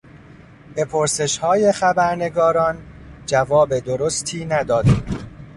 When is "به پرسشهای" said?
0.75-1.71